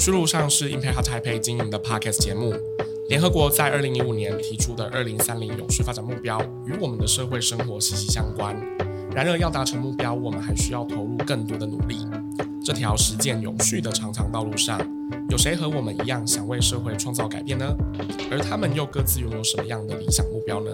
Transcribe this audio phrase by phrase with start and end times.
[0.00, 2.54] 续路上是 Impact Taipei 经营的 Podcast 节目。
[3.10, 8.56] 联合国在二零一五年提出的二零三零永续发展目标，与我们的社会生活息息相关。
[9.14, 11.98] 然而，要达成目标，我们还需要投入更多的努力。
[12.64, 14.80] 这条实践永续的长长道路上，
[15.28, 17.66] 有谁和我们一样想为社会创造改变呢？
[18.30, 20.70] 而他们又各自拥有什么样的理想目标呢？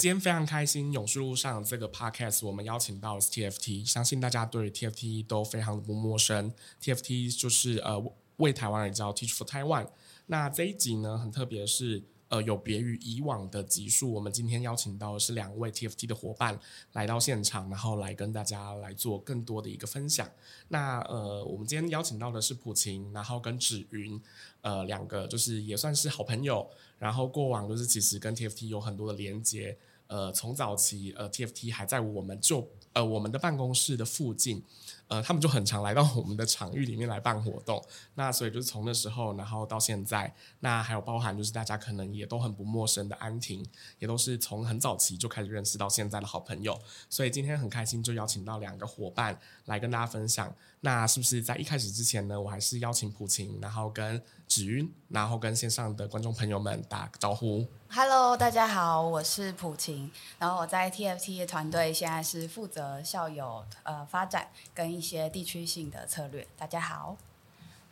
[0.00, 6.50] 今天非常开心，永续路上这个 podcast 我们邀请到 TFT，相信大家对 TFT 都非常的不陌生。
[6.80, 8.02] TFT 就是呃
[8.38, 9.86] 为台湾而教 Teach for Taiwan。
[10.24, 16.58] 那这一集呢很特别是，呃有别于以往的集数，我们今天邀请到的是两位 TFT 的伙伴
[16.94, 20.26] 来到现场，然后来跟大家来做更多的一个分享。
[20.68, 24.18] 那呃我们今天邀请到的是普晴，然后跟芷云，
[24.62, 29.76] 呃两个就是也算是好朋友，然后过往就是其实跟 TFT 有很多的连接。
[30.10, 34.60] 呃，从早期呃，TFT 还在我们就呃我们的办公室的附近，
[35.06, 37.80] 呃，他们就很常来到我们的场域里面来办活动。
[38.16, 43.64] 那所以就是从那时候，然后到现在，那还有包含就是大家可能也都很不陌生的安婷，
[44.00, 46.76] 也都是从很早期就开始认识到现在的好朋友。
[47.08, 50.52] 所以今天很开心，就邀请到两个伙伴来跟大家分享。
[50.80, 57.64] 那是不是在一开始之前呢，我还是邀请普晴，然后跟芷云，然后跟线上的观众朋友们打个招呼。
[57.92, 66.46] Hello，大家好，我是普晴，然后我在 TFT 的团队现在是负责校友呃发展跟一些地区性的策略。
[66.56, 67.16] 大家好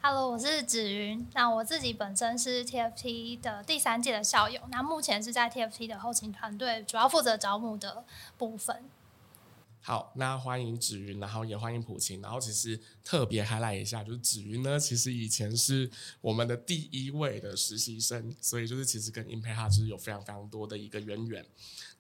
[0.00, 8.04] ，Hello，我是紫云，那我自己本身是 TFT 的第三届的校友，那目前是在 TFT 的后勤团队，主要负责招募的
[8.36, 8.84] 部分。
[9.80, 15.90] 好，那欢迎芷云，然后也欢迎普琴，然后其实特别嗨赖一下，就是芷云呢，其实以前是
[16.20, 21.46] 我们的第一位的实习生，所以就是其实跟 Impact 就是有非常非常多的一个渊源。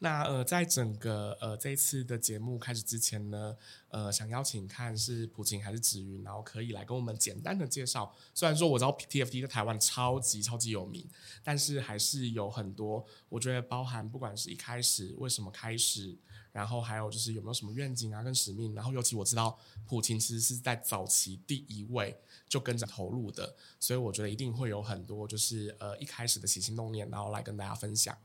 [0.00, 3.56] 那呃，在整个呃这一次的节目开始之前呢，
[3.88, 8.14] 呃，想邀请看是普琴还是芷云，然后可以来跟我们简单的介绍。
[8.34, 11.08] 虽然说我知道 TFT 在台湾超级超级有名，
[11.42, 16.14] 但是还是有很多，我觉得包含不管是一开始为什么开始。
[16.52, 18.74] 然后还有就是有没有什么愿景啊跟使命？
[18.74, 28.16] 然后尤其我知道普京其实是在早期第一位就跟着投入的，所以我觉得一定会有很多就是呃一开始的起心动念，然后来跟大家分享。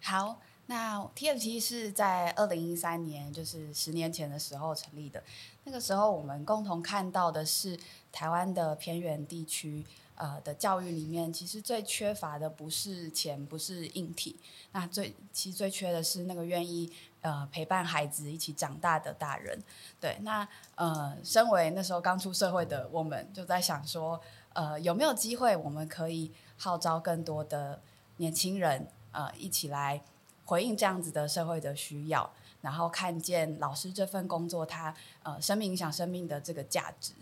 [0.00, 5.22] 好，那 TFT 是在二零一三年，就是十年前的时候成立的。
[5.64, 7.78] 那个时候我们共同看到的是
[8.10, 9.84] 台湾的偏远地区。
[10.20, 14.38] 呃的教育里面，其实最缺乏的不是钱，不是硬体，
[14.72, 16.92] 那最其实最缺的是那个愿意
[17.22, 19.58] 呃陪伴孩子一起长大的大人。
[19.98, 24.20] 对，那呃，身为那时候刚出社会的我们，就在想说，
[24.52, 27.80] 呃，有没有机会我们可以号召更多的
[28.18, 30.02] 年轻人，呃，一起来
[30.44, 37.14] 回应这样子的社会的需要，然后看见老师这份工作，他呃生命影响生命的这个价值。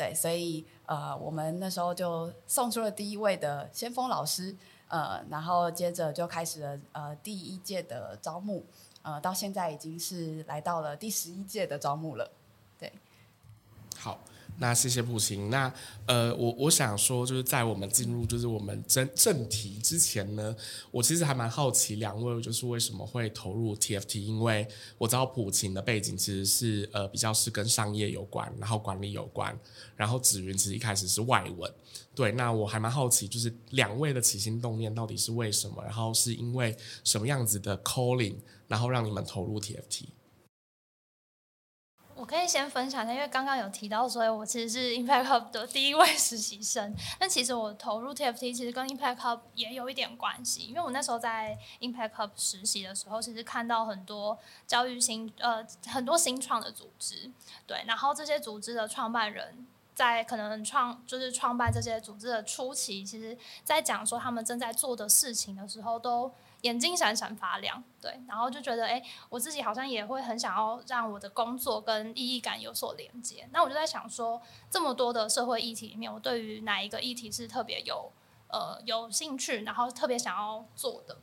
[0.00, 4.56] 对，所以呃，我们那时候就送出了第一位的先锋老师，
[4.88, 8.64] 呃，然后接着就开始了呃第一届的招募，
[9.02, 12.30] 呃，到现在已经是来到了第十一届的招募了。
[12.78, 12.90] 对，
[13.98, 14.18] 好。
[14.60, 15.48] 那谢谢普晴。
[15.48, 15.72] 那
[16.04, 20.54] 呃，我我想说，就是在我们进入就是我们正正题之前呢，
[20.90, 24.68] 我其实还蛮好奇两位就是为什么会投入 TFT，因为
[24.98, 29.58] 我知道普晴的背景其实是呃比较是跟商业有关，然后管理有关，
[29.96, 31.72] 然后芷云其实一开始是外文。
[32.14, 38.36] 对，那我还蛮好奇，就是两位的起心动念到底是为什么，然后是因为什么样子的 calling，
[38.68, 40.04] 然后让你们投入 TFT。
[42.30, 46.94] 可以先分享一下，因为刚刚有提到，所以我其实是 Impact Hub 的第一位实习生。
[47.18, 57.28] 那其实我投入 TFT，其实跟 Impact Hub 也有一点关系，因为我那时候在 Impact Hub 实习的时候，其实看到很多教育新呃很多新创的组织，
[57.66, 66.32] 对，然后这些组织的创办人在可能创就是创办这些组织的初期，其实在讲说他们正在做的事情的时候都。
[66.62, 73.48] 眼睛闪闪发亮，对，然后就觉得，哎，我自己好像也会很想要让我的工作跟意义感有所连接。
[73.52, 74.40] 那我就在想说，
[74.70, 78.12] 这么多的社会议题里面，我对于哪一个议题是特别有
[78.48, 81.16] 呃有兴趣，然后特别想要做的？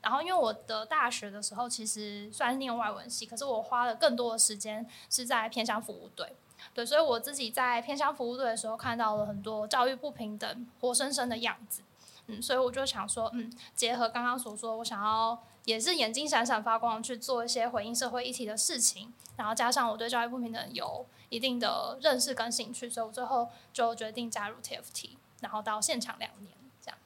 [0.00, 6.36] 然后因为我的大学的时候其实算是念外文系，可是我花了更多的时间是在偏乡服务队，
[6.72, 11.82] 对，所以我自己在偏乡服务队的时候看到了很多教育不平等活生生的样子。
[12.26, 25.10] 嗯，所以我就想说，嗯，结合刚刚所说，我想要也是眼睛闪闪发光去做一些回应社会议题的事情，然后加上我对教育不平等有一定的认识跟兴趣，所以我最后就决定加入 TFT，
[25.40, 26.98] 然后到现场两年这样。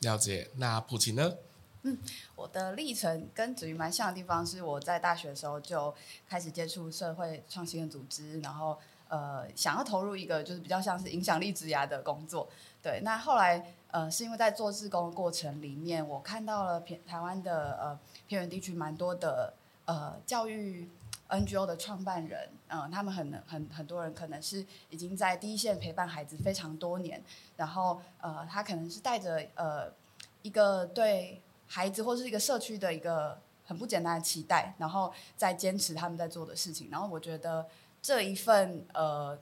[0.00, 1.34] 了解，那普晴呢？
[1.86, 1.98] 嗯，
[2.34, 5.94] 我的历程跟子瑜蛮像的地方是，我在大学的时候就
[6.26, 8.78] 开始接触社会创新的组织，然后
[9.08, 12.48] 呃，想要投入一个就是比较像是影响力职涯的工作。
[12.82, 19.54] 对，那后来呃，是因为在做志工的过程里面，我看到了偏台湾的呃偏远地区蛮多的
[19.84, 20.90] 呃教育
[21.28, 27.22] NGO 的创办人，嗯、他们很很很多人可能是已经在第一线陪伴孩子非常多年，
[27.56, 29.92] 然后呃，他可能是带着呃
[30.42, 31.40] 一个对。
[31.66, 36.88] 孩子或是一个社区的一个很不简单的期待，然后在坚持他们在做的事情。
[36.90, 37.66] 然后我觉得
[38.02, 39.36] 这一份呃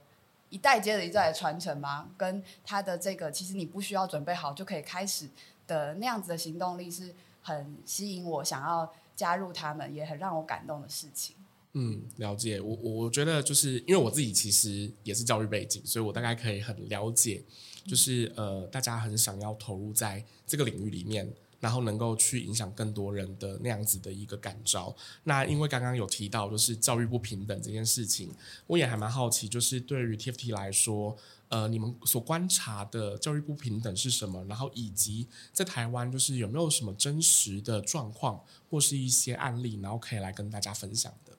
[0.52, 5.26] 一代接着一代的传承嘛，跟他的这个其实你不需要准备好就可以开始
[5.66, 11.34] 的那样子的行动力，是很吸引我想要加入他们，也很让我感动的事情。
[11.72, 12.60] 嗯，了解。
[12.60, 17.42] 我我觉得就是因为我自己其实也是教育背景，所以我大概可以很了解，
[17.86, 21.26] 就是呃大家很想要投入在这个领域里面。
[21.62, 24.92] 然后能够去影响更多人的那样子的一个感召。
[25.22, 28.34] 那因为刚刚有提到就是教育不平等这件事情，
[28.66, 31.16] 我也还蛮好奇，就是对于 TFT 来说，
[31.46, 34.44] 呃，你们所观察的教育不平等是什么？
[34.46, 41.38] 然后以及在台湾就是有没有什么真实的状况或是一些案例，然后可以来跟大家分享的。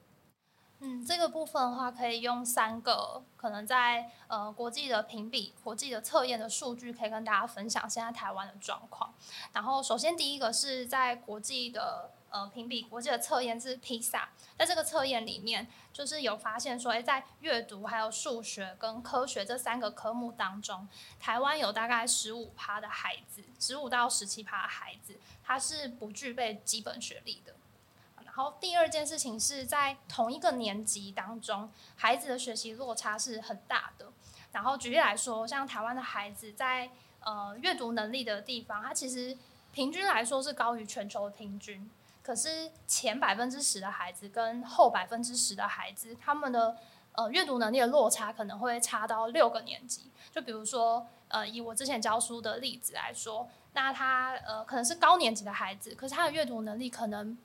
[0.86, 9.14] 嗯，这个部分的话，可以用三个可能在呃国际的评比、国际的测验的数据，可以跟大家分享现在台湾的状况。
[9.54, 14.26] 然后，首先第一个是在国际的呃评比、国际的测验是 PISA，
[14.58, 20.86] 在这个测验里面，就是有发现说，诶，在阅读、还有数学跟科学这三个科目当中，
[21.18, 27.56] 台湾有大概十五趴的孩子，十五到十七趴的孩子，他是不具备基本学历的。
[28.36, 34.08] 好，第二件事情是在同一个年级当中，孩子的学习落差是很大的。
[34.52, 36.90] 然后举例来说，像台湾的孩子在
[37.20, 39.38] 呃阅读能力的地方，他其实
[39.72, 41.88] 平均来说是高于全球的平均。
[42.24, 46.76] 可是前百分之十的孩子跟后百分之十的孩子，他们的
[47.12, 50.10] 呃阅读能力的落差可能会差到六个年级。
[50.32, 57.38] 就比如说，呃，以我之前教书的例子来说，那他呃可能是高年级的孩子，可是他的阅读能力可能。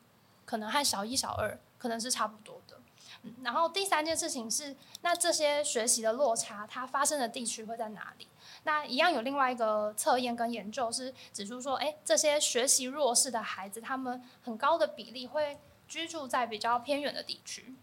[0.49, 2.81] 可能和小一、小二可能是差不多的。
[3.23, 8.27] 嗯，然后第三件事情是，那这些学习的落差，它发生的地区会在哪里？
[8.63, 17.75] 那一样有另外一个测验跟研究是指出说，诶，这些学习弱势的孩子，他们很高的比例会居住在比较偏远的地区。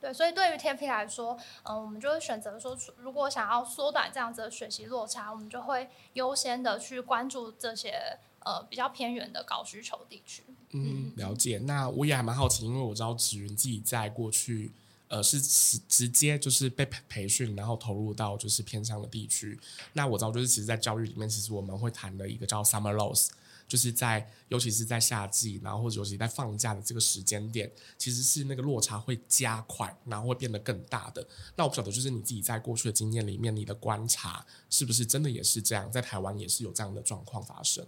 [0.00, 8.18] 对，所以对于 tf 来说，嗯，我们就会选择说，如果想要缩短这样子的学习落差，我们就会优先的去关注这些。
[8.44, 10.42] 呃，比较偏远的高需求地区。
[10.72, 11.58] 嗯，了解。
[11.58, 14.72] 那我也还蛮好奇，因为我知道子云自己在过去，
[15.08, 19.58] 呃，是直直接就是被培培训，然后投入到就是偏乡的地区。
[19.92, 23.28] 那我知道，就是其实，在教育里面，其实我们会谈的一个叫 summer loss，
[23.68, 31.26] 就是在尤其是在夏季，然后或者尤其在放假的这个时间点，其实是那个落差会加快，然后会变得更大的。
[31.54, 35.92] 那我不晓得，就是你自己在过去的经验里面，你的观察是不是真的也是这样？
[35.92, 37.86] 在台湾也是有这样的状况发生？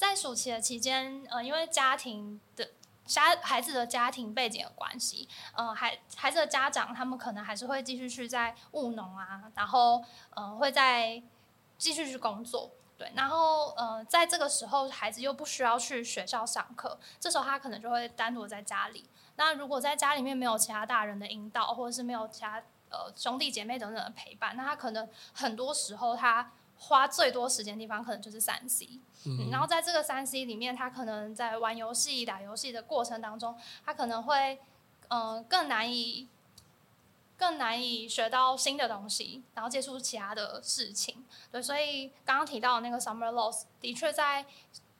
[0.00, 2.70] 在暑期的期间，呃，因为家庭的
[3.04, 11.22] 家孩子的家庭背景的关系，呃，孩孩子的家长他们可能还是会继续去在务农啊，然后呃，会在
[11.76, 19.04] 继续去工作，对，然后呃，在这个时候，孩子又不需要去学校上课，这时候他可能就会单独在家里。
[19.36, 22.56] 那如果在家里面没有其他大人的引导，或者是没有其他
[22.88, 26.50] 呃兄弟姐妹等等的陪伴，那他可能很多时候他。
[26.80, 28.88] 花最多时间的地方可能就是三 C，
[29.26, 34.58] 嗯，然后在这个三 C 里面，他可能在玩游戏、打游戏的过程当中，他可能会，
[35.08, 36.26] 嗯、呃，更难以，
[37.36, 41.24] 更难以学到新的东西，然后接触其他的事情。
[41.52, 44.44] 对，所以刚刚提到的那个 summer loss 的确在。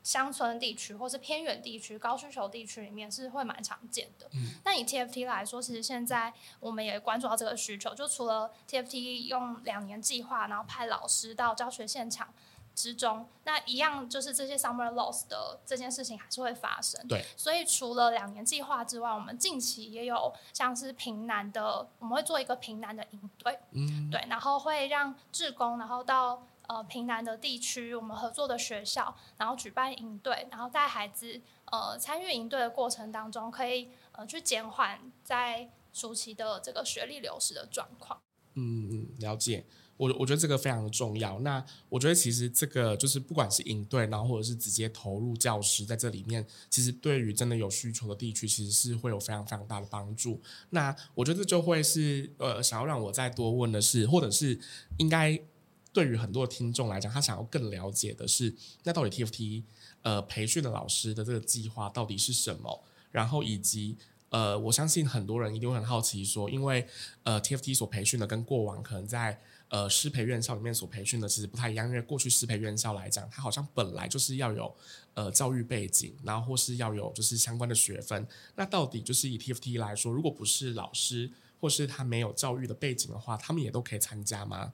[0.03, 4.27] 乡村地区或是偏远地区、高需求地区里面是会蛮常见的。
[4.33, 7.95] 嗯，那以 TFT 来说，其实现在我们也关注到这个需求。
[7.95, 12.33] 就除了 TFT 用两年计划，然后派老师到教学现场
[12.75, 17.07] 之中，那一样就是这些 summer loss 的这件事情还是会发生。
[17.07, 23.59] 对，所以除了两年计划之外，我们近期也有像是平南的，我们会做一个平南的营队。
[23.73, 26.43] 嗯，对，然后会让志工，然后到。
[26.71, 38.21] 呃，平南的地区，我们合作的学校，然后举办营队，然后带孩子呃参与营队的过程当中，可以呃去减缓在暑期的这个学历流失的状况。
[38.55, 39.65] 嗯嗯，了解。
[39.97, 41.41] 我我觉得这个非常的重要。
[41.41, 50.41] 那我觉得其实这个就是不管是营队，然后或者是直接投入教师在这里面，其实对于真的有需求的地区，其实是会有非常非常大的帮助。
[50.71, 54.57] 那我觉得这就会是呃，想要让我再多问的是，或者是
[54.99, 55.37] 应该。
[55.93, 58.55] 对于很多听众来讲，他想要更了解的是，
[58.85, 59.63] 那到底 TFT
[60.03, 62.83] 呃培训的老师的这个计划到底是什么？
[63.11, 63.97] 然后以及
[64.29, 66.87] 呃，我相信很多人一定会很好奇说，因为
[67.25, 74.73] 呃 TFT 所培训的跟过往可能在呃师培院校里面所培训的其实不太一样，因为过去师培院校来讲，它好像本来就是要有
[75.15, 78.25] 呃教育背景，然后或是要有就是相关的学分。
[78.55, 81.29] 那到底就是以 TFT 来说，如果不是老师
[81.61, 84.73] 或是他没有教育的背景的话，他们也都可以参加吗？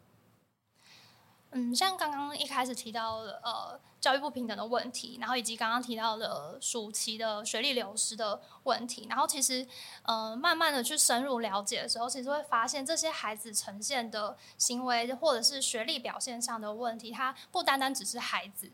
[1.57, 9.67] 嗯，像刚刚一开始提到的，呃，教育不平等的问题，然后以及刚刚提到的暑期的学历流失的问题，然后其实，
[10.03, 18.71] 呃，慢慢的去深入了解的时候，其实会发现这些孩子呈现的行为或者是学历表现上的问题，它不单单只是孩子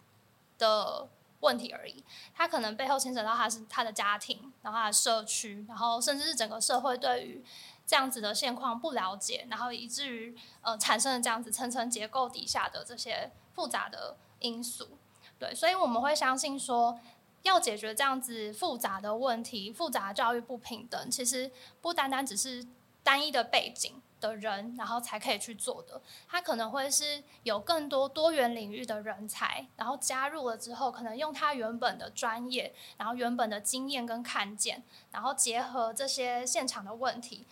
[0.59, 1.07] 的
[1.39, 2.03] 问题而已，
[2.35, 7.45] 它可能背后牵扯到他是他的家庭，然后他的社区，然后甚至是整个社会对于。
[7.87, 14.97] 这样子的现况不了解，然后以至于呃产生了这样子层层结构底下的这些复杂的因素，
[15.39, 16.99] 对，所以我们会相信说，
[17.43, 22.67] 要解决这样子复杂的问题，复杂教育不平等，其实不单单只是
[23.03, 37.47] 单一的背景的人，然后才可以去做的，他可能会是有更多多元领域的人才，然后加入了之后，可能用他原本的专业，然后原本的经验跟看见，然后结合这些现场的问题。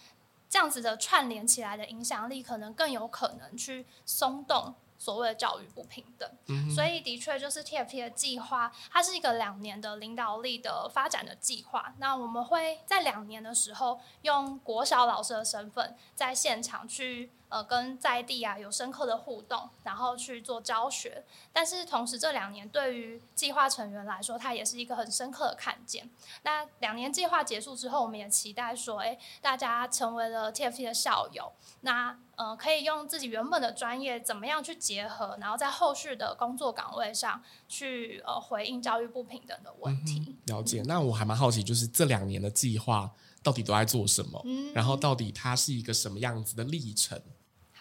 [0.51, 6.29] 这样子的串联起来的影响力，可能更有可能去松动所谓的教育不平等。
[6.49, 11.95] 嗯、所以，的确就是 TFT 的计划，它是一个两年的领导力的发展的计划。
[11.99, 17.31] 那我们会在两年的时候，用国小老师的身份，在现场去。
[17.51, 21.25] 呃，跟在地啊有深刻的互动，然后去做教学。
[21.53, 26.09] 但是同时，这两年对于计划成员来说，它也是一个很深刻的看见。
[26.45, 40.25] 那两年计划结束之后，我们也期待说，诶，大家成为了 TFT 的校友，那呃，可以用自己原本的专业怎么样去结合，然后在后续的工作岗位上去呃回应教育不平等的问题。
[40.29, 40.83] 嗯、了解。
[40.87, 43.11] 那我还蛮好奇，就是这两年的计划
[43.43, 44.41] 到底都在做什么？
[44.45, 47.21] 嗯，然后到底它是一个什么样子的历程？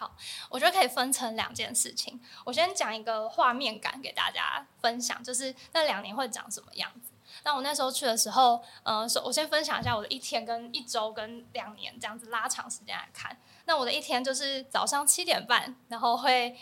[0.00, 0.16] 好，
[0.48, 2.18] 我觉得可以分成两件事情。
[2.42, 7.12] 我先讲一个画面感给大家分享，就是那两年会长什么样子。
[7.44, 13.36] 那我那时候去的时候，呃，我先分享一下我的一天跟一周跟两年这样子拉长时间来看。
[13.66, 16.58] 那我的一天就是早上七点半，然后会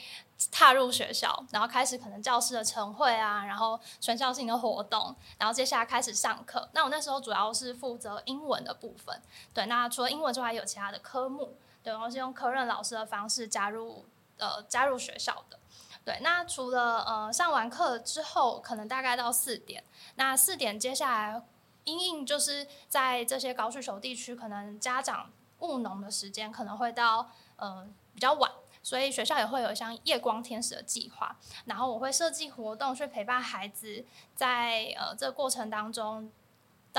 [0.50, 6.68] 踏入学校，然后开始可能教室的晨会啊，然后全校性的活动，然后接下来开始上课。
[6.72, 9.22] 那我那时候主要是负责英文的部分，
[9.54, 9.64] 对。
[9.66, 11.56] 那除了英文之外，还有其他的科目。
[11.88, 14.04] 对，然后是用科任老师的方式加入，
[14.36, 15.58] 呃，加入学校的。
[16.04, 19.82] 对，那除了呃上完课之后，可能大概到四点，
[20.16, 21.42] 那四点接下来，
[21.84, 25.30] 因应就是在这些高需求地区，可能家长
[25.60, 28.52] 务农的时间可能会到呃比较晚，
[28.82, 34.04] 所以学校也会有像夜光天使的计划，然后我会设计活动去陪伴孩子
[34.34, 36.30] 在呃这个过程当中。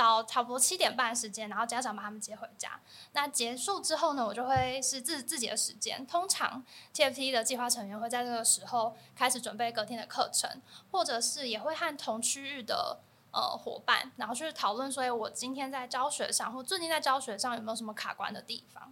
[0.00, 2.80] 到差不多七点半时间，然后家长把他们接回家。
[3.12, 6.06] 那结束之后呢，我就会是自自己的时间。
[6.06, 6.64] 通常
[6.94, 12.98] TFT 的计划成员会在这个时候开始准备隔天的课程，或者是也会和同区域的
[13.30, 18.90] 呃伙伴，然后去讨论说，我今天在教学上或最近在教学上有没有什么卡关的地方。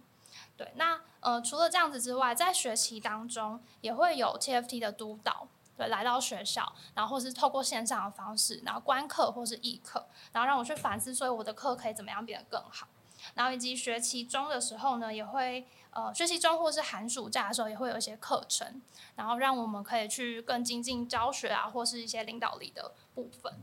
[0.55, 5.47] 对，那呃除了这样子之外，在学习当中也会有 TFT 的督导。
[5.79, 12.85] 对，来到学校，然后或是透过线上的方式，然后观课或是议课，然后让我去反思，所以我的课可以怎么样变得更好。
[13.33, 18.81] 然后以及学期中的时候呢，也会呃，学期中或是寒暑假的时候，也会有一些课程，
[19.15, 23.53] 然后让我们可以去更精进教学啊，或是一些领导力的部分。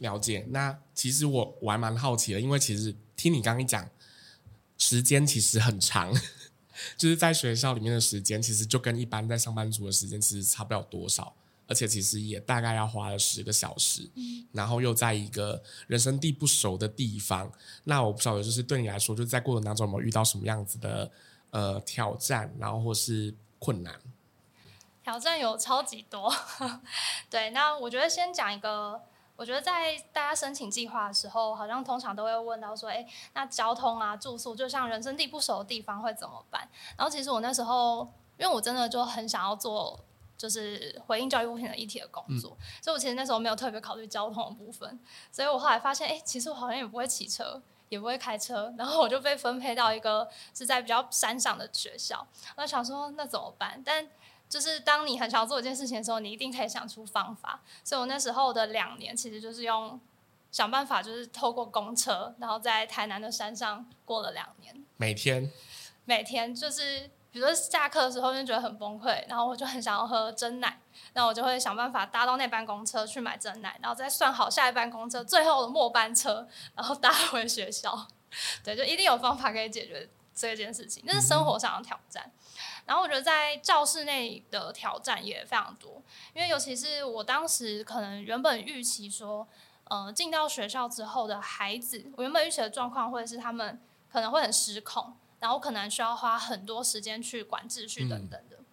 [0.00, 0.46] 了解。
[0.50, 3.88] 那其实我我还蛮好奇的，因为其实听你刚刚讲，
[4.76, 6.12] 时间其实很长。
[6.96, 11.34] 就是在学校里面的时间，其实就跟一般在上班族的时间其实差不了多少，
[11.66, 17.50] 而且其实也大概要花了十个小时，嗯，然后又在一个人生地不熟的地方，
[17.84, 21.10] 那我不晓得，就是对你来说，就在过程当中有没有遇到什么样子的
[21.50, 23.94] 呃挑战，然后或是困难？
[25.02, 26.34] 挑战有超级多，
[27.30, 29.00] 对，那我觉得先讲一个。
[29.36, 36.68] 我觉得在大家申请计划的时候，好像通常都会问到说，诶，那交通啊、住宿，就像人生地不熟的地方会怎么办？
[36.96, 40.00] 然后其实我那时候，因为我真的就很想要做，
[40.38, 44.98] 就是回应教育不平的议题的工作，嗯，所以我其实那时候没有特别考虑交通的部分。
[45.30, 52.26] 所以我后来发现，诶，其实我好像也不会骑车，也不会开车，然后我就被分配到一个是在比较山上的学校。
[52.56, 53.82] 我想说，那怎么办？
[53.84, 54.08] 但
[54.48, 57.60] 就是当你很想要做一件事情的时候，你一定可以想出方法。
[57.82, 60.00] 所以我那时候的两年，其实就是用
[60.52, 64.84] 想办法，就是透过公车，然后在台南的山上过了两年。
[64.96, 65.50] 每天，
[66.04, 70.80] 每天就是，比比如说下课的时候就觉得很崩溃，然后我就很想要喝真奶，
[71.12, 78.06] 那我就会想办法搭到那班公车去买真奶，然后再算好下一班公车最后的末班车，然后搭回学校。
[78.64, 82.24] 对，就一定有方法可以解决这件事情，那是生活上的挑战。
[82.24, 82.32] 嗯
[82.86, 86.00] 然后我觉得在教室内的挑战也非常多，
[86.32, 89.44] 因为尤其是我当时可能原本预期说，
[89.84, 98.56] 呃，进到学校之后的孩子，我原本预期的状况会是他们可能会很失控，然后可能需要花很多时间去管秩序等等的。
[98.58, 98.64] 嗯、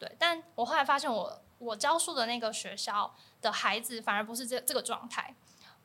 [0.00, 1.22] 对，但我后来发现我，
[1.58, 5.32] 我我教书的那个学校的孩子反而不是这这个状态。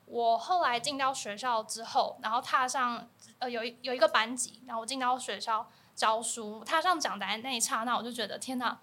[0.08, 5.70] 我后来进到学校之后，然后踏上呃有一有一个班级，然后我进到学校。
[5.96, 8.78] 教书，踏上讲台那一刹那，我就觉得天哪！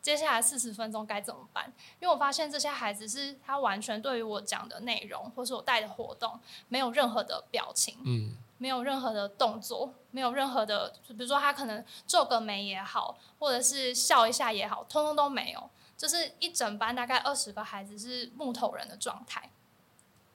[0.00, 1.70] 接下来四十分钟该怎么办？
[2.00, 6.38] 因为我发现这些孩子是他完全对于我讲的内容，或是我带的活动，
[6.68, 15.68] 没有任何的表情，嗯，没有任何的动作，没有任何的，比如说他可能皱个眉也好，或者是笑一下也好，通通都没有。
[15.96, 19.50] 就是一整班大概二十个孩子是木头人的状态。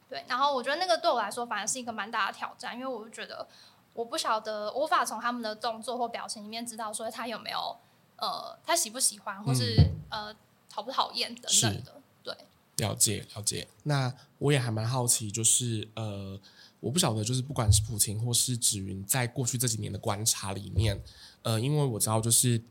[0.09, 3.47] 对，然后我觉得那个对我来说反而是一个蛮大的挑战，因为我就觉得。
[3.93, 7.77] 我不晓得，无法从他们的动作或表情里面知道说他有没有，
[8.17, 9.75] 呃，他喜不喜欢，或是、
[10.09, 10.35] 嗯、呃
[10.69, 12.01] 讨不讨厌等等的。
[12.23, 12.35] 对，
[12.77, 13.67] 了解了解。
[13.83, 16.39] 那我也还蛮好奇，就是呃，
[16.79, 21.01] 我不晓得，就是不管是普晴或是芷云，在过去这几年的观察里面，
[21.43, 22.61] 呃，因为我知道就是。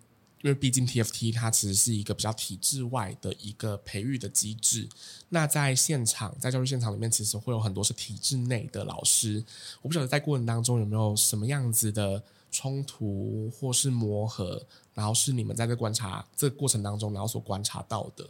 [0.43, 4.89] 因为毕竟 TFT 它其实是一个比较体制外的一个培育的机制，
[5.29, 9.43] 那在现场，在教育现场里面，其实会有很多是体制内的老师。
[9.81, 12.21] 我不晓得在过程当中有没有什么样子的
[12.51, 14.61] 冲突或是磨合，
[14.95, 18.29] 然后是你们在这观察这个过程当中，然后所观察到的。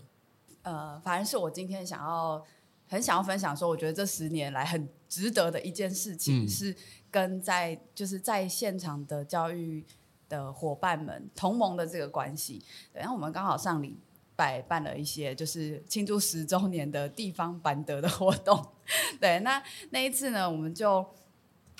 [0.64, 2.44] 呃，反正是我今天想要
[2.88, 6.76] 很想要分享说，我觉得这十年来很值得的一件事情，是
[7.10, 9.82] 跟在就是在现场的教育。
[10.32, 13.94] 的伙伴们同盟的这个关系，对，然后我们刚好上礼
[14.34, 18.66] 拜办了一些就是庆祝十周年的地方版德的活动，
[19.20, 21.06] 对，那那一次呢，我们就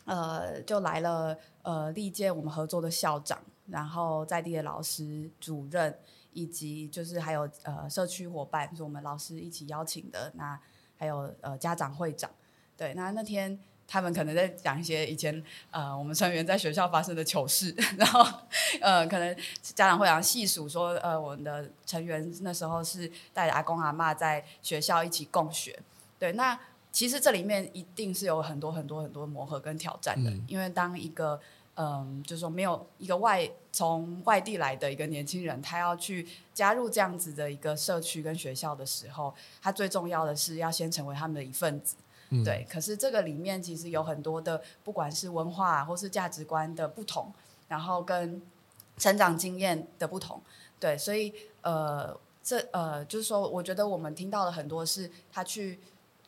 [0.04, 5.98] 呃就来了呃历届我们合作的校长，然后在地的老师、主任，
[6.34, 10.60] 以及就是还有呃社区伙伴，就是我们老师一起邀请的，那
[10.98, 12.30] 还有呃家长会长，
[12.76, 13.58] 对，那那天。
[13.92, 18.26] 他们可能在讲一些以前呃我们成员在学校发生的糗事， 然后
[18.80, 25.78] 呃可能家长会讲细数说呃我们的成员那时候是带着阿公阿妈在学校一起共学，
[26.18, 26.58] 对，那
[26.90, 31.38] 其实这里面一定是有很多很多很多磨合跟挑战的，嗯、因为当一个
[31.74, 41.96] 嗯、呃、就是说没有一个外从外地来的一个年轻人，他要去加入这样子的一个社区跟学校的时候，他最重要的是要先成为他们的一份子。
[42.42, 47.30] 对，可是这个里面其实有很多的，不管是文化或是价值观的不同，
[47.68, 48.40] 然后跟
[48.96, 50.40] 成长经验的不同，
[50.80, 55.78] 对，所以呃，这呃，就是说，我觉得我们听到了很多是他去，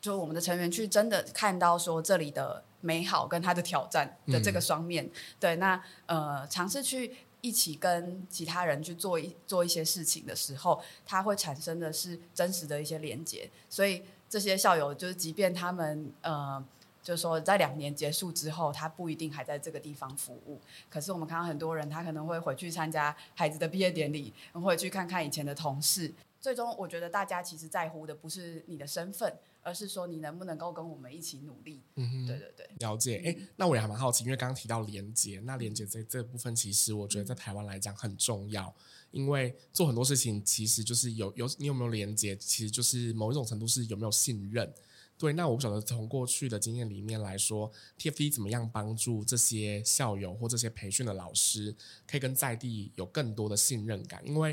[0.00, 14.02] 就我们的成员去真的看到说这里的美好跟他的挑战的这个双面，嗯、对，那呃，尝试去一起跟其他人去做一做一些事情的时候，它会产生的是真实的一些连接，所以。
[14.34, 16.60] 这些校友就是，即便他们呃，
[17.04, 20.60] 就是说在两年结束之后，他不一定还在这个地方服务。
[20.90, 26.12] 可是我们看到很多人，他可能会回去参加孩子的毕业典礼，会去看看以前的同事。
[26.40, 31.80] 最终，我觉得大家其实在乎的不是你的身份，而是说你能不能够跟我们一起努力。
[31.94, 33.22] 嗯哼，对对对，了解。
[33.24, 38.74] 哎，那我也还蛮好奇，因为刚刚提到连接，那连接这这部分，其实我觉得在台湾来讲很重要。
[39.14, 44.74] 因为做很多事情，其实就是有有你有没有连接，其实就是某一种程度是有没有信任。
[45.16, 51.72] 对，那我不晓得从过去的经验里面来说，TFT 怎么样帮助这些校友或这些培训的老师，
[52.08, 54.20] 可以跟在地有更多的信任感。
[54.26, 54.52] 因为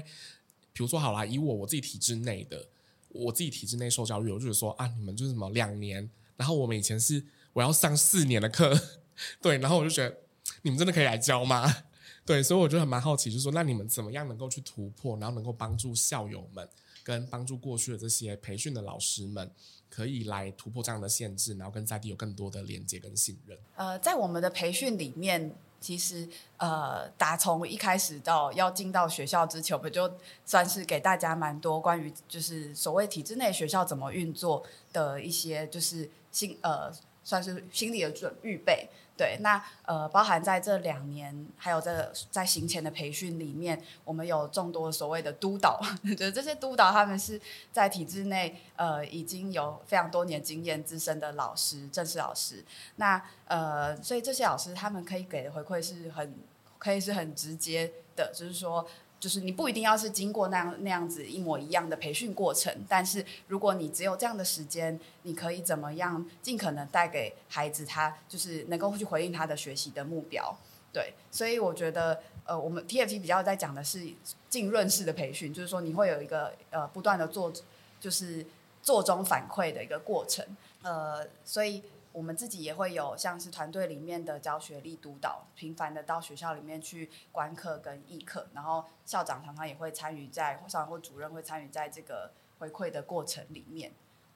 [0.71, 2.67] 比如说好啦，以我我自己体制内的，
[3.10, 8.80] 我自己体制内受教育，我就是说啊，你们就是什么两年，然后我们以前是我要上四年的课，
[9.41, 10.15] 对，然后我就觉得
[10.62, 11.86] 你们真的可以来教吗？
[12.25, 16.67] 对，所以我就很蛮好奇，就是说，那你们怎么样能够去突破，然后能够帮助校友们，
[17.03, 19.51] 跟帮助过去的这些培训的老师们，
[19.89, 23.57] 可以来突破这样的限制，然后跟在地有更多的连接跟信任。
[23.75, 30.10] 呃，在我们的培训里面，其实呃，打从一开始到要进到学校之前，我们就
[30.45, 36.91] 算是给大家蛮多关于就是所谓体制内学校怎么运作的一些，就是心呃，
[37.23, 38.88] 算是心理的准预备。
[39.21, 45.79] 对，那呃，包含在这两年，还有这在行前的培训里面，我们有众多所谓的督导，
[46.17, 47.39] 就这些督导他们是
[47.71, 52.65] 在体制内呃已经有非常多年经验资深的老师，正式老师。
[52.95, 56.34] 那呃，所以这些老师他们可以给的回馈是很
[56.79, 58.88] 可以是很直接的，就是说。
[59.21, 70.57] 就是你不一定要是经过那样那样子一模一样的培训过程，但是如果你只有这样的时间，你可以怎么样尽可能带给孩子他就是能够去回应他的学习的目标。
[70.91, 74.01] 对，所以我觉得呃，我们 TFT 比较在讲的是
[74.49, 77.53] 浸润式的培训，就是说你会有一个呃不断的做，
[77.99, 78.43] 就是
[78.81, 80.43] 做中反馈的一个过程。
[80.81, 81.84] 呃，所以。
[82.13, 93.93] 我们自己也会有像是团队里面的教学力督导，频繁的到学校里面去观课跟议课，然后校长常常也会参与在，校长或主任会参与在这个回馈的过程里面。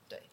[0.07, 0.29] 对，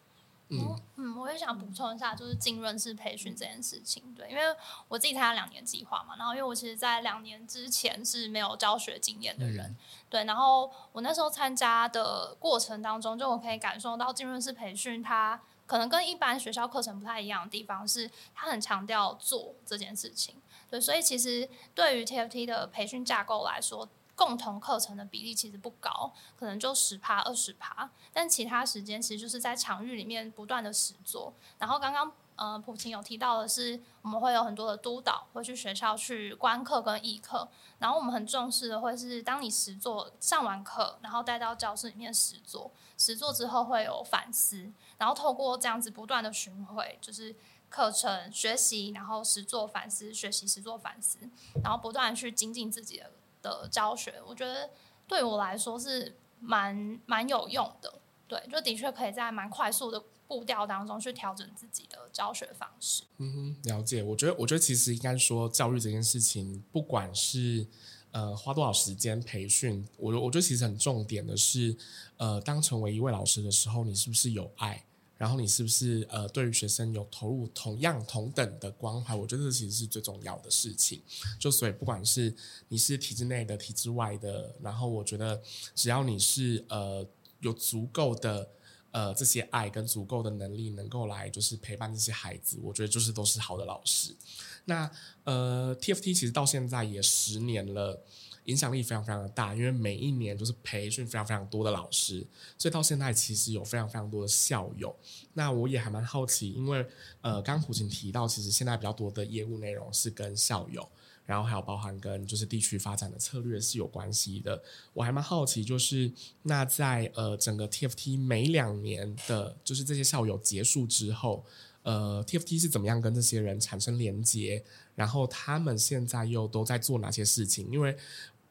[0.49, 4.43] 嗯嗯，我也想补充一下，就是浸润式培训这件事情，对，因为
[4.87, 9.75] 我自己参加两年计划嘛，然后因为我其实在两年之前是没有教学经验的人，嗯、
[10.09, 15.41] 对，然后我那时候参加的过程当中，就我可以感受到浸润式培训它。
[15.73, 20.39] 可能跟一般学校课程不太一样的地方是，他很强调做这件事情。
[20.69, 27.89] 对，所以其实对于 TFT 的培训架构来说，共同课程的比例其实不高，可能就十趴、二十趴。
[28.11, 31.33] 但其他时间其实就是在场域里面不断的实做。
[31.57, 37.47] 然后刚刚呃普琴有提到的是，我们会有很多的督导，会去学校去观课跟议课。
[37.79, 44.71] 然后我们很重视的会是，当你实做上完课，然后带到教室里面实做，实做之后会有反思。
[44.97, 47.35] 然后透过这样子不断的巡回，就是
[47.69, 51.19] 课程学习，然后实做反思，学习实做反思，
[51.63, 54.21] 然后不断去精进自己的的教学。
[54.25, 54.69] 我觉得
[55.07, 57.93] 对我来说是蛮蛮有用的，
[58.27, 60.01] 对，就的确可以在蛮快速的
[60.33, 63.03] 步调当中去调整自己的教学方式。
[63.17, 64.01] 嗯哼，了解。
[64.01, 67.67] 我觉得，我觉得其实应该说，教育这件事情，不管是
[68.09, 71.77] 呃花多少时间培训，我我觉得其实很重点的是，
[72.17, 74.83] 呃，当成为一位老师的时候，你是不是有爱？
[75.15, 79.15] 然后你是不是呃，对于学生有投入同样同等的关怀？
[79.15, 81.01] 我觉得这其实是最重要的事情。
[81.39, 82.33] 就所以不管是
[82.67, 85.39] 你是体制内的、体制外的，然后我觉得
[85.75, 87.07] 只要你是呃
[87.39, 88.49] 有足够的
[88.93, 94.15] 呃这些爱跟足够的能力，能够来就是陪伴这些孩子，我觉得就是都是好的老师。
[94.63, 94.89] 那
[95.25, 98.01] 呃，TFT 其实到现在也十年了。
[98.47, 102.27] 影响力非常非常的大，因为每一年都是培训非常非常多的老师，
[102.57, 104.93] 所以到现在其实有非常非常多的校友。
[105.31, 106.85] 那我也还蛮好奇，因为
[107.21, 110.85] 呃，刚刚普琴提到，其实现在比较多的业务内容是跟校友，
[111.25, 114.61] 然后还有包含跟就是地区发展的策略是有关系的。
[114.93, 116.11] 我还蛮好奇，就是
[116.43, 121.45] 那在呃整个 TFT 每两年的，就是这些校友结束之后，
[121.83, 124.63] 呃，TFT 是怎么样跟这些人产生连接？
[124.95, 127.69] 然后他们现在又都在做哪些事情？
[127.71, 127.95] 因为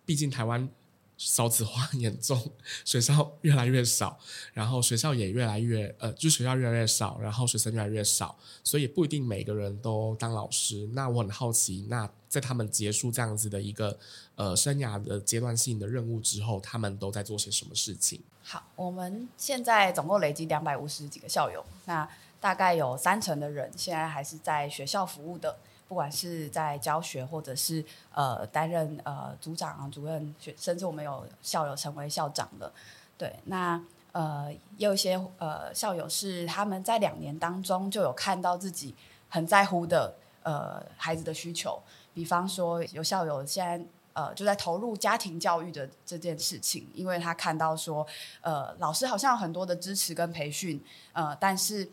[0.05, 0.69] 毕竟台湾
[1.17, 2.51] 少子化严重，
[2.85, 4.19] 学校越来越少，
[4.53, 10.89] 然后学校也越来越呃，就学校越来越少，然后学生越来越少，所以不一定每个人都当老师。
[10.95, 13.97] 那我很好奇，那在他们结束这样子的一个
[14.35, 18.21] 呃生涯的阶段性的任务之后，他们都在做些什么事情？
[18.43, 22.09] 好，我们现在总共累积两百五十几个校友，那
[22.41, 25.59] 大概有三成的人现在还是在学校服务的。
[25.93, 32.73] 不管是在教学，或者是呃担任呃组长啊、主任，甚至我们有校友成为校长的。
[33.19, 33.79] 对，那
[34.13, 38.95] 呃也有一些呃校友是他们在两年当中就有看到自己
[39.29, 41.79] 很在乎的呃孩子的需求，
[42.15, 48.07] 比方说有校友现在呃就在投入家庭教育的这件事情，因为他看到说
[48.41, 51.87] 呃老师好像有很多的支持跟培训，呃但是。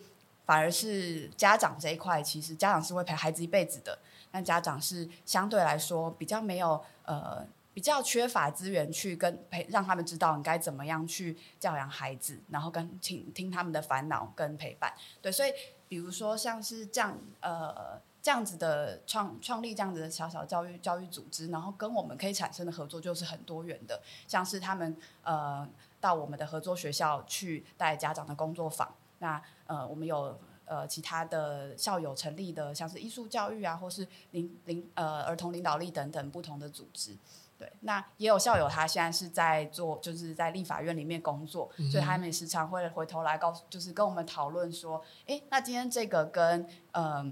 [0.50, 4.00] 反而是家长这一块，其实家长是会陪孩子一辈子的。
[4.32, 14.92] 但家长是相对来说比较没有呃比较缺乏资源去跟陪让他们知道你该怎么样去教养孩子，然后跟听听他们的烦恼跟陪伴。
[15.22, 15.52] 对，所以
[15.88, 25.70] 比如说像是这样呃这样子的创创立这样子的小小教育教育组织，然后跟我们可以产生的合作就是很多元的，像是他们呃
[26.02, 28.96] 到我们的合作学校去带家长的工作坊。
[29.22, 37.16] 那呃，我们有呃其他的校友成立的，像是艺术教育啊，或是领领呃儿童领导力等等不同的组织。
[37.56, 46.62] 对，那也有校友他现在是在做，就是在立法院里面工作，嗯、所以他们时常会回头来告诉，就是跟我们讨论说，哎，那今天这个跟
[46.94, 47.32] 嗯、呃、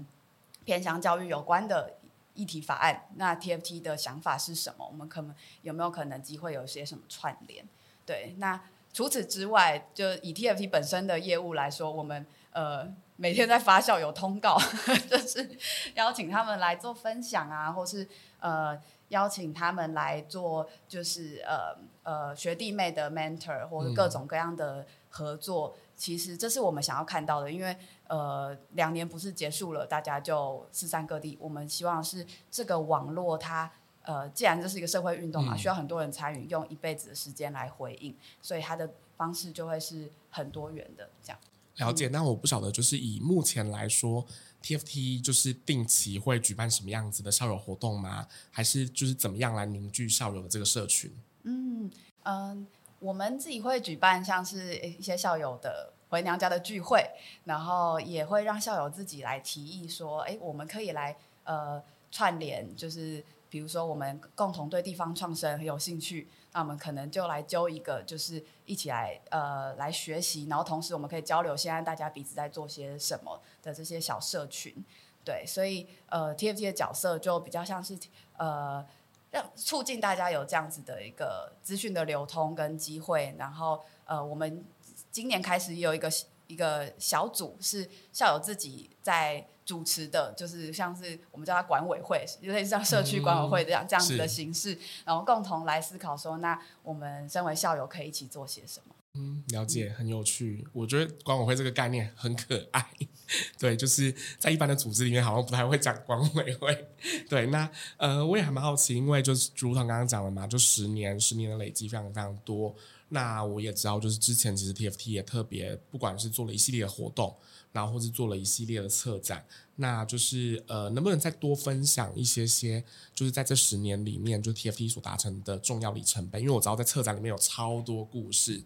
[0.64, 1.94] 偏向教育有关的
[2.34, 4.86] 议题法案，那 TFT 的想法是什么？
[4.86, 7.66] 我们可能有没有可能机会有些什么串联？
[8.06, 8.60] 对，那。
[8.98, 12.84] 除此之外，就以 TFT 本身的业务来说，我们呃
[13.14, 14.58] 每天在发酵有通告，
[15.08, 15.56] 就是
[15.94, 18.08] 邀请他们来做分享啊，或是
[18.40, 18.76] 呃
[19.10, 25.76] 邀请他们来做，就是呃呃学弟妹的 mentor 或者各种各样的合作。
[25.76, 27.76] 嗯、其实这是我们想要看到的，因为
[28.08, 31.38] 呃两年不是结束了，大家就四散各地。
[31.40, 33.70] 我们希望是这个网络它
[34.08, 41.38] 呃，既然这是一个社会运动嘛，嗯、需要很多人参与，用一辈子的时间来回应，所以它的方式就会是很多元的这样。
[41.76, 44.24] 了解，那我不晓得，就是以目前来说
[44.62, 48.26] ，TFT 就是定期会举办什么样子的校友活动吗？
[48.50, 51.12] 还是就是怎么样来凝聚校友的这个社群？
[51.42, 51.90] 嗯
[52.22, 52.66] 嗯、呃，
[53.00, 57.06] 我们自己会举办像是一些校友的回娘家的聚会，
[57.44, 66.28] 然后也会让校友自己来提议说，哎，我们可以来呃串联，就是比如说我们共同对地方创生很有兴趣。
[66.50, 74.74] 那我们可能就来揪一个，就是一起来呃来学习，然后同时我们可以交流现在大家彼此在做些什么的这些小社群，
[75.22, 77.96] 对，所以呃 TFT 的角色就比较像是
[78.38, 78.84] 呃
[79.30, 84.64] 让促进大家有这样子的一个资讯的流通跟机会，然后呃我们
[85.12, 86.10] 今年开始也有一个
[86.48, 89.46] 一个小组是校友自己在。
[89.68, 98.94] 主持的，就是像是我们叫它管委会，有点像社区管委会这样、嗯、这样子的形式，然后共同来思考说，那我们身为校友可以一起做些什么？
[99.12, 100.66] 嗯，了解，很有趣。
[100.72, 102.82] 我觉得管委会这个概念很可爱。
[103.58, 106.88] 对，就是在一般的组织里面，好像不太会讲管委会。
[107.28, 112.74] 对，那呃，我也还蛮好奇，因为就是如同刚刚讲的嘛，就十年，十年的累积非常非常多。
[113.10, 117.36] 那我也知道，就是之前其实 TFT 也特别，不管是做了一系列的活动。
[117.78, 119.44] 然后或是做了一系列的策展，
[119.76, 122.82] 那就是呃，能不能再多分享一些些，
[123.14, 126.40] 就是在这十年里面，就 TFT 所达成的重要里程碑？
[126.40, 128.60] 因为我知道在策展里面有超多故事，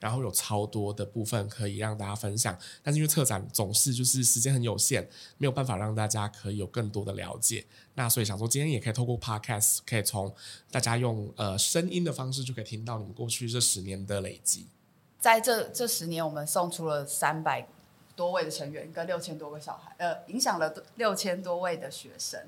[0.00, 7.66] 然后有超多的部分可以让大家分享，但是因为策展总是就是时间很有限，没有办法让大家可以有更多的了解。
[7.96, 10.34] 那所以想说，今天也可以透过 Podcast，可以从
[10.70, 14.68] 大家用呃声音的方式就可以听到你们过去这十年的累积。
[15.20, 17.68] 在这这十年，我们送出了三百。
[18.16, 22.40] 多位的成员跟六千多个小孩，呃，影响了六千多位的学生，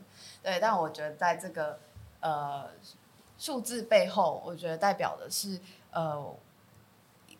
[0.42, 0.60] 对。
[0.60, 1.78] 但我觉得在这个
[2.20, 2.68] 呃
[3.36, 5.58] 数字背后，我觉得代表的是
[5.90, 6.32] 呃，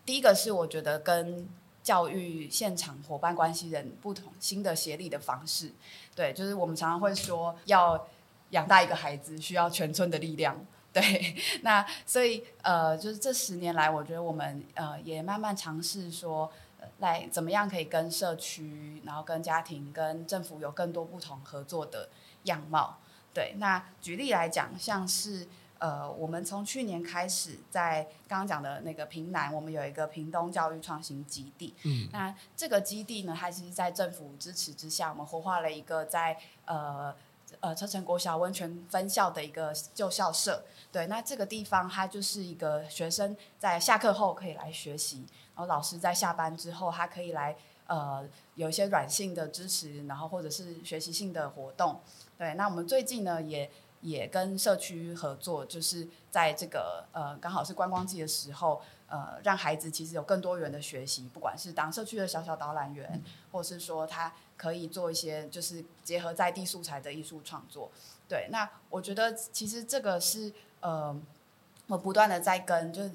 [0.05, 1.49] 第一个是我觉得跟
[1.85, 5.71] 教育现场伙伴关系人不同新的协力的方式，
[6.17, 8.09] 对，就是我们常常会说要
[8.51, 11.37] 养大一个孩子需要全村的力量， 对。
[11.63, 16.51] 那所以呃，就是这十年来，我觉得我们呃也慢慢尝试说。
[16.99, 22.09] 来怎么样可以跟社区，然后跟家庭、跟政府有更多不同合作的
[22.45, 22.99] 样貌？
[23.33, 25.47] 对，那举例来讲，像是
[25.79, 31.75] 呃，我们从去年开始在刚刚讲的那个平南，我们有一个屏东教育创新基地。
[31.85, 37.15] 嗯，那这个基地呢，它其实在政府支持之下，我们活化了一个在呃
[37.61, 40.65] 呃车城国小温泉分校的一个旧校舍。
[40.91, 45.27] 对，那这个地方它就是一个学生在下课后可以来学习。
[45.57, 48.23] 然后老师在下班之后，他可以来呃
[48.57, 51.99] 有一些软性的支持，然后或者是学习性的活动。
[52.37, 53.71] 对，那我们最近呢也
[54.03, 67.91] 也跟社区合作，就是在这个呃刚好是观光季的时候，呃让孩子其实有更多元的学习，不管是当社区的小小导览员，或是说他可以做一些就是结合在地素材的艺术创作。
[68.29, 71.19] 对，那我觉得其实这个是呃
[71.87, 73.11] 我不断的在跟就是。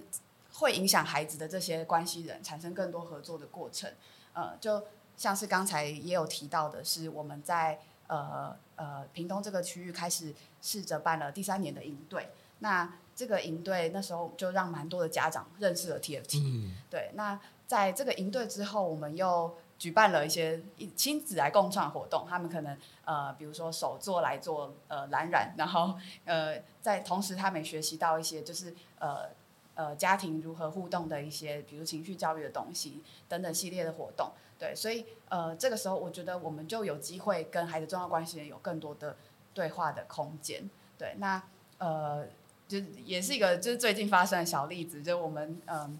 [0.54, 3.92] 会影响孩子的这些关系人产生更多合作的过程，
[4.34, 4.84] 呃，就
[5.16, 12.30] 像是刚才也有提到的，是我们在呃呃屏东这个区域开始试着办了第三年的营队。
[12.60, 16.42] 那这个营队那时候就让蛮多的家长认识了 TFT。
[16.44, 16.76] 嗯。
[16.90, 20.62] 对，那在这个营队之后，我们又举办了一些
[20.96, 22.26] 亲子来共创活动。
[22.30, 29.30] 他们可能呃，比如说手作来做呃蓝染，然后呃，在同时他们也学习到一些就是呃。
[29.74, 39.16] 呃，家庭如何互动的一些，比如情绪教育的东西等等系列的活动，对，所以呃，这个时候我觉得我们就有机会跟孩子重要关系人有更多的
[39.54, 41.42] 对话的空间，对，那
[41.78, 42.28] 呃，
[42.68, 45.98] 就也是一个就是最近发生的小例子，就我们嗯、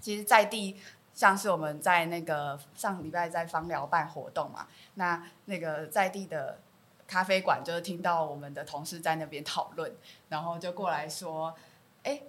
[0.00, 0.76] 其实在地
[1.14, 6.58] 像是我们在那个上礼拜在芳寮办活动嘛，那那个在地的
[7.06, 9.94] 咖啡馆就是听到我们的同事在那边讨论，
[10.28, 11.54] 然后就过来说，
[12.02, 12.20] 哎。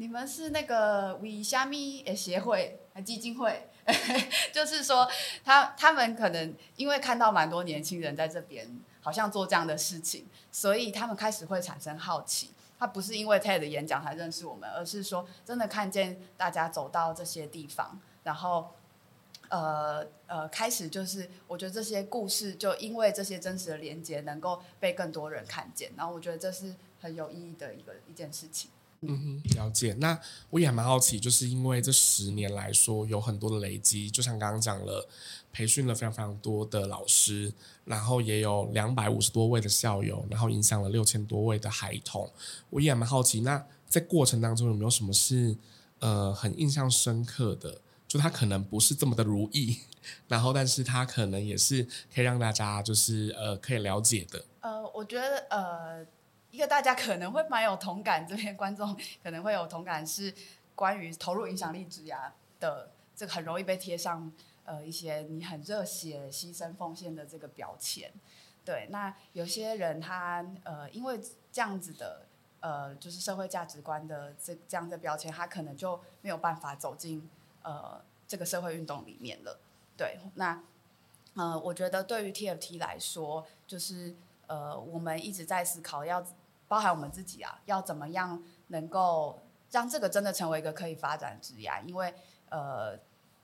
[0.00, 3.68] 你们是那个为虾米诶协会还基金会？
[4.50, 5.06] 就是说
[5.44, 8.66] 他，他们可能因为看到蛮多年轻人在这边，
[9.02, 12.50] 好像做这样的事情，所以他们开始会产生好奇。
[12.78, 18.70] 他不是因为 TED 演讲才认识我们，而是说真的看见大家走到这些地方，然后
[19.50, 25.92] 呃呃，开始就是我觉得这些故事就因为这些真实的连接，能够被更多人看见。
[25.94, 28.70] 然后我觉得这是很有意义的一个一件事情。
[29.02, 29.94] 嗯哼，了解。
[29.94, 30.18] 那
[30.50, 35.08] 我也蛮好奇，就是因为这十年来说有很多的累积，就像刚刚讲了，
[35.50, 37.50] 培训了非常非常多的老师，
[37.86, 42.30] 然后也有两百五十多位的校友，然后影响了六千多位的孩童。
[42.68, 45.56] 我也蛮好奇，那在过程当中有没有什么是
[46.00, 47.80] 呃很印象深刻的？
[48.06, 49.78] 就他可能不是这么的如意，
[50.28, 51.84] 然后但是他可能也是
[52.14, 54.44] 可以让大家就是呃可以了解的。
[54.60, 56.06] 呃，我觉得呃。
[56.50, 60.34] 一个大家可能会蛮有同感，这边观众可能会有同感，是
[60.74, 64.32] 关于投入影响力职涯的这个很容易被贴上
[64.64, 68.10] 呃一些你很热血、牺牲、奉献的这个标签。
[68.64, 71.20] 对，那有些人他呃因为
[71.52, 72.26] 这样子的
[72.58, 77.28] 呃就是社会价值观的这这样的标签，他可能就没有办法走进
[77.62, 79.60] 呃这个社会运动里面了。
[79.96, 80.60] 对，那
[81.36, 84.14] 呃我觉得对于 TFT 来说，就是
[84.48, 86.26] 呃我们一直在思考要。
[86.70, 91.68] 包含我们自己啊，要怎么样能够让这个真的成为一个可以发展职业？
[91.84, 92.14] 因为
[92.48, 92.96] 呃，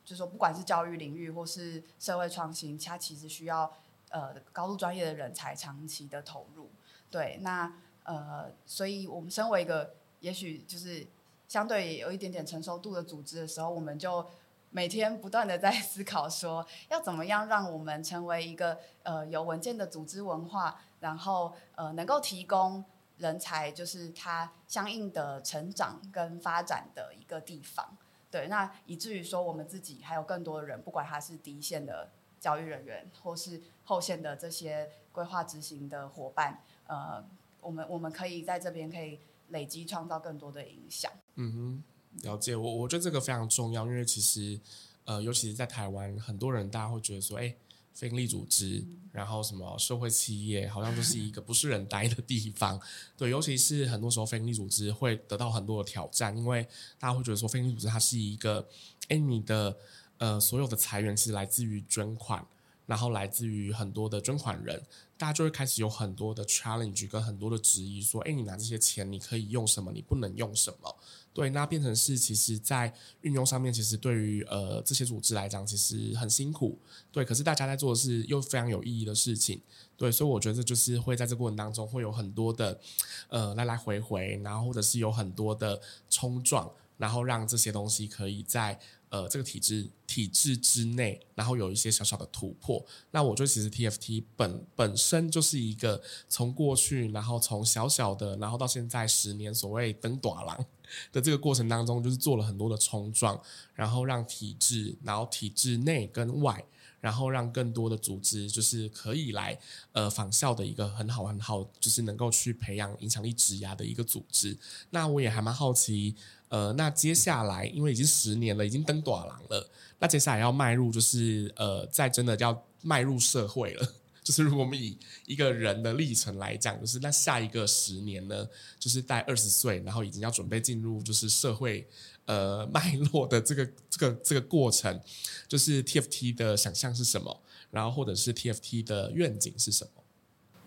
[0.04, 3.68] 就说不管是教育领域或是社会创新，它其实需要
[4.10, 6.70] 呃高度专业的人才长期的投入。
[7.10, 7.72] 对，那
[8.04, 11.04] 呃，所以我们身为一个也许就是
[11.48, 14.24] 相对有一点点成熟度的组织的时候，我们就
[14.70, 22.84] 每天不断的在思考说，要怎么样让我们成为一个呃有稳健的组织文化，然后呃能够提供。
[23.18, 27.96] 人才就是他相应的成长跟发展的一个地方，
[28.30, 37.24] 对，那以至于说我们自己还有更多的人，不管他是第一线的教育人员，或是后线的这些规划执行的伙伴，呃，
[37.60, 41.10] 我们我们可以在这边可以累积创造更多的影响。
[41.36, 41.82] 嗯
[42.20, 44.60] 哼，了解，我我觉得这个非常重要，因为其实
[45.04, 47.54] 呃，尤其是在台湾，很多人大家会觉得说，哎。
[47.96, 52.78] 非营利组织，然后什么社会企业，好像就是一个不是人待的地方。
[53.16, 56.62] 对，尤其是很多时候非营利组织会得到很多的挑战，因为
[56.98, 58.68] 大家会觉得说非营利组织它是一个，
[59.08, 59.74] 哎，你的
[60.18, 62.46] 呃所有的财源其实来自于捐款，
[62.84, 64.82] 然后来自于很多的捐款人，
[65.16, 70.94] 大家就会开始有很多的 challenge 跟很多的质疑，说，哎，你拿这些钱你可以用什么，你不能用什么。
[71.36, 76.78] 对，那变成是，其实，在运用上面，其实对于呃这些组织来讲，其实很辛苦。
[77.12, 79.60] 对，可是大家在做的是又非常有意义的事情。
[79.98, 82.80] 对，所以我觉得就是会在这过程当中会有很多的
[83.28, 88.80] 呃来来回回，然后或者是有很多的冲撞，然后让这些东西可以在。
[89.08, 92.84] 呃，这个体制体制之内，然后有一些小小的突破。
[93.12, 100.66] 那我觉得其实 TFT 本本身就是一个从过去，然后从小小的，然后到现在十年所谓登短廊
[101.12, 103.40] 的这个过程当中，就是做了很多的冲撞，
[103.74, 106.64] 然后让体制，然后体制内跟外，
[107.06, 109.56] 然后让更多的组织就是可以来
[109.92, 114.58] 呃仿效的一个很好很好，就是能够去培养影响力职涯的一个组织。
[114.90, 116.16] 那我也还蛮好奇。
[116.48, 123.94] 呃，那接下来，因为已经十年了，已经登短廊了，那接下来要迈入，就是呃，在真的要迈入社会了。
[124.24, 128.44] 就是如果我们以一个人的历程来讲，就是那下一个十年呢，
[128.80, 131.86] 就是在二十岁，然后已经要准备进入就是社会
[132.26, 135.00] 呃 脉络的这个这个这个过程，
[135.48, 139.90] 就是 TFT 的想象是什么，然后或者是 TFT 的愿景是什么？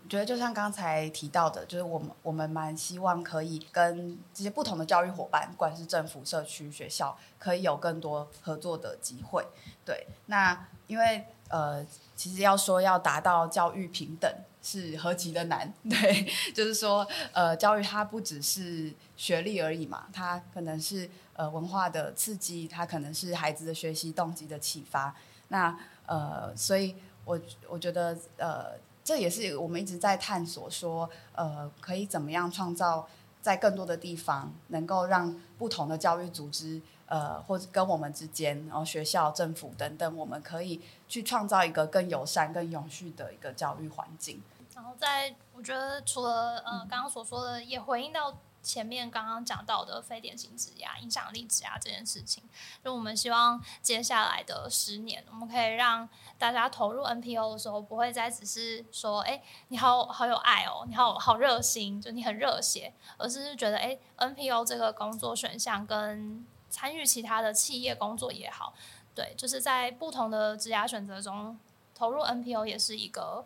[0.02, 9.46] 我觉得就像刚才提到的，就是我们我们蛮希望可以跟这些不同的教育伙伴，不管是政府、社区、学校，可以有更多合作的机会。
[9.84, 14.28] 对，那因为呃，其实要说要达到教育平等
[14.60, 15.72] 是何其的难。
[15.88, 21.08] 对，就是说呃，教育它不只是学历而已嘛，它可能是
[21.40, 25.14] 呃文化的刺激，它可能是孩子的学习动机的启发。
[25.48, 25.76] 那
[26.06, 28.78] 呃，所以我我觉得呃。
[29.02, 33.08] 这也是我们一直在探索，说，呃，可以怎么样创造
[33.40, 44.40] 在更多的地方，能够让不同的教育组织，呃，或者跟我们之间，然后学校、政府等等，我们可以去创造一个更友善、更永续的一个教育环境。
[44.74, 48.36] 然后在，我觉得除了呃刚刚所说的，也回应到。
[48.62, 52.42] 前面刚刚讲到的非典型职涯、影响力职涯这件事情，
[52.84, 68.74] 就我们希望接下来的十年，我们可以让大家投入 NPO 的时候，不会再只是说，哎，你好好有爱哦，你好好热心，就你很热血，而是觉得，哎，NPO 这个工作选项跟参与其他的企业工作也好，
[69.14, 71.58] 对，就是在不同的职涯选择中，
[71.94, 73.44] 投入 NPO 也是一个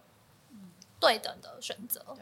[0.98, 2.16] 对等的选择。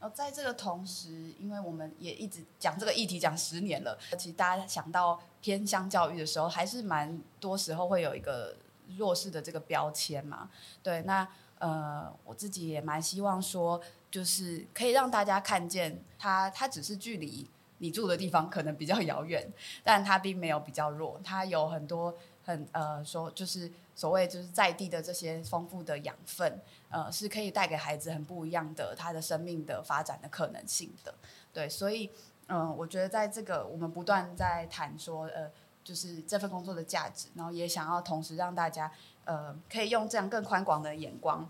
[0.00, 8.54] 然后在这个同时，因为我们也一直讲这个议题讲十年了，其实大家想到偏乡教育的时候，还是蛮多时候会有一个
[8.96, 10.48] 弱势的这个标签嘛。
[10.82, 11.26] 对，那
[11.58, 13.80] 呃，我自己也蛮希望说，
[14.10, 26.60] 就是可以让大家看见它，它只是距离你住的地方可能比较遥远， 但它并没有比较弱，它有很多很呃说就是所谓就是在地的这些丰富的养分，
[26.90, 31.14] 呃，是可以带给孩子很不一样的他的生命的发展的可能性的。
[31.52, 32.10] 对，所以
[32.48, 35.50] 嗯、我觉得在这个我们不断在谈说呃，
[35.84, 38.90] 就是这份工作的价值，然后也想要同时让大家
[39.24, 41.48] 呃可以用这样更宽广的眼光。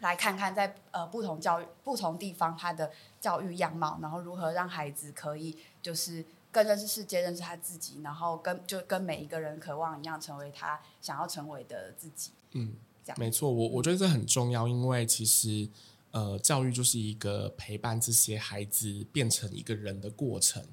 [0.00, 12.32] 来看看在呃不同教育不同地方他的教育样貌，然后如何让孩子可以就是更认识世界，认识他自己，然后跟就跟每一个人渴望一样，成为他想要成为的自己。
[12.50, 12.74] 嗯，
[13.16, 15.68] 没错，我我觉得这很重要，因为其实
[16.10, 20.64] 呃教育就是一个陪伴这些孩子变成一个人的过程。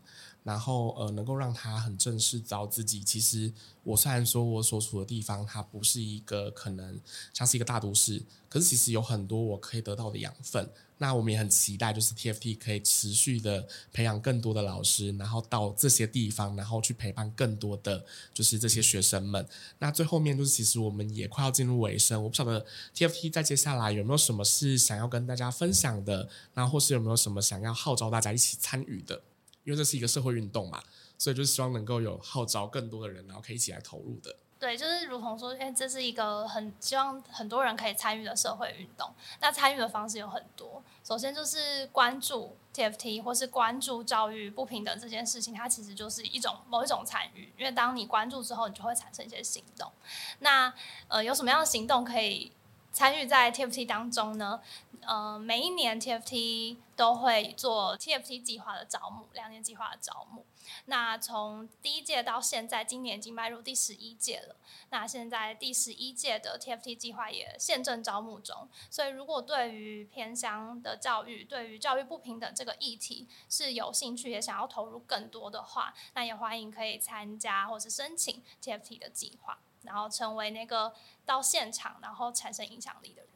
[0.43, 3.03] 然后呃，能够让他很正视到自己。
[3.03, 3.51] 其实
[3.83, 6.99] 我虽然说我所处的地方，它不是一个可能
[7.33, 10.69] 像是一个大都市，可是其实有很多我可以得到的养分。
[10.99, 19.45] 那我们也很期待，就是 TFT 可以持续的培养更多的老师，然后到这些地方，然后去陪伴更多的就是这些学生们。
[19.79, 22.65] 那最后面就是，其实我们也快要进入尾声，我不晓得
[22.95, 29.21] TFT 在接下来有没有什么是想要跟大家分享的，然后或是有没有什么想要号召大家一起参与的。
[29.63, 30.81] 因为这是一个社会运动嘛，
[31.17, 34.35] 所以就是希望能够有号召更多的人，然后可以一起来投入的。
[34.59, 39.13] 对，就是如同说，因为这是一个很希望很多人可以参与的社会运动。
[39.41, 47.51] 那参与的方式有很多，首先就是关注 TFT 或是关注教育不平等这件事情，它其实就是一种某一种参与。
[47.57, 49.91] 因为当你关注之后，你就会产生一些行动。
[50.39, 50.73] 那
[51.09, 52.49] 呃，有什么样的行动可以
[52.93, 54.61] 参与在 TFT 当中呢？
[55.07, 60.45] 呃，每一年 TFT 都会做 TFT 计划的招募，两年计划的招募。
[60.85, 64.55] 那从第一届到现在，今年已经迈入第十一届了。
[64.89, 68.69] 那现在第十一届的 TFT 计划也现正招募中。
[68.89, 80.93] 所以，如果对于偏乡的教育，对于教育不平等这个议题是有兴趣，也想要投入更多的话，那也欢迎可以参加或是申请 TFT 的计划，然后成为那个
[81.25, 83.32] 到现场然后产生影响力的人。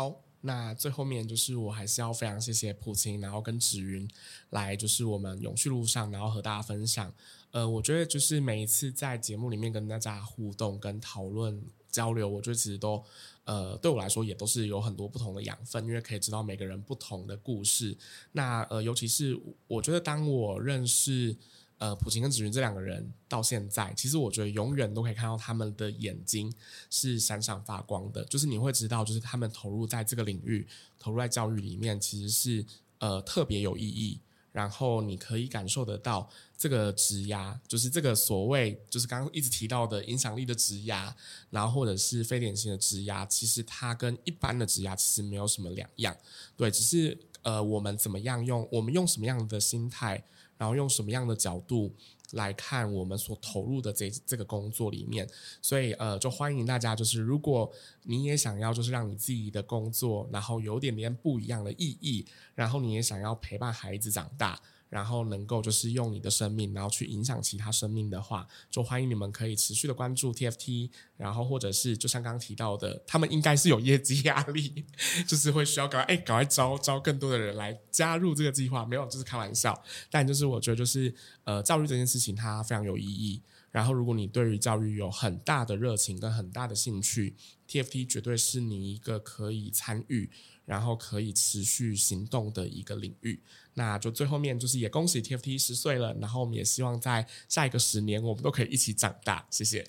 [0.00, 4.08] 好，那最后面就是我还是要非常谢谢普京，然后跟芷云
[4.48, 7.12] 来，就是我们永续路上，然后和大家分享。
[7.50, 13.04] 呃，我觉得就是每一次在节目里面跟大家互动、跟讨论、交流，我觉得其实都
[13.44, 17.94] 呃对我来说也都是有很多不同的养分，因为可以知道每个人不同的故事。
[18.32, 21.36] 那呃，尤其是我觉得当我认识。
[21.80, 26.52] 呃，普京跟芷云这两个人到现在，其实我觉得永远都可以看到他们的眼睛
[26.90, 28.22] 是闪闪发光的。
[28.26, 30.68] 就是你会知道，就是他们投入在这个领域，
[30.98, 32.66] 投入在教育里面，其实是
[32.98, 34.20] 呃特别有意义。
[34.52, 36.28] 然后你可以感受得到
[36.58, 41.16] 这个职压，就是这个所谓就是刚刚一直提到的影响力的职压，
[41.48, 46.14] 然后或者是非典型的职压，其实它跟一般的职压其实没有什么两样。
[46.58, 50.22] 对，只是呃我们怎么样用，我们用什么样的心态。
[50.60, 51.90] 然后用什么样的角度
[52.32, 55.26] 来看我们所投入的这这个工作里面，
[55.62, 64.60] 所以呃，就欢迎大家，就是如果你也想要，就是让你自己的工作，然后有点点不一样的意义，然后你也想要陪伴孩子长大。
[64.90, 74.84] 然后能够就是用你的生命，然后去影响其他生命的话，就欢迎你们可以持续的关注 TFT，然后或者是就像刚刚提到的，他们应该是有业绩压力，
[75.28, 79.80] 就是会需要赶快哎赶快招招更多的人来加入这个计划，没有就是开玩笑，
[80.10, 81.14] 但就是我觉得就是
[81.44, 87.36] 呃教育这件事情它非常有意义，然后如果你对于教育有很大的热情跟很大的兴趣
[87.68, 90.28] ，TFT 绝对是你一个可以参与。
[90.66, 93.42] 然后可以持续行动的一个领域，
[93.74, 99.46] 那就最后面就是也恭喜 TFT 十岁了，然后我们也希望在下一个十年，我们都可以一起长大。
[99.50, 99.84] 谢谢，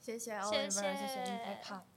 [0.00, 1.91] 谢谢，谢谢，谢谢，谢谢。